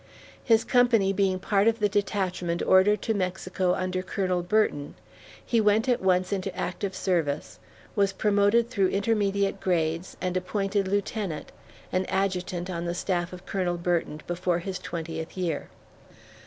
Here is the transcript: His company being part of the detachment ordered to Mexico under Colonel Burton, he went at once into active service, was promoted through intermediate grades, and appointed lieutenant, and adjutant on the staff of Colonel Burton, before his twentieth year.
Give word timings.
His 0.43 0.63
company 0.63 1.13
being 1.13 1.37
part 1.37 1.67
of 1.67 1.77
the 1.79 1.87
detachment 1.87 2.63
ordered 2.63 3.03
to 3.03 3.13
Mexico 3.13 3.75
under 3.75 4.01
Colonel 4.01 4.41
Burton, 4.41 4.95
he 5.45 5.61
went 5.61 5.87
at 5.87 6.01
once 6.01 6.33
into 6.33 6.57
active 6.57 6.95
service, 6.95 7.59
was 7.95 8.11
promoted 8.11 8.67
through 8.67 8.87
intermediate 8.89 9.59
grades, 9.59 10.17
and 10.19 10.35
appointed 10.35 10.87
lieutenant, 10.87 11.51
and 11.91 12.09
adjutant 12.09 12.67
on 12.67 12.85
the 12.85 12.95
staff 12.95 13.31
of 13.31 13.45
Colonel 13.45 13.77
Burton, 13.77 14.21
before 14.25 14.57
his 14.57 14.79
twentieth 14.79 15.37
year. 15.37 15.69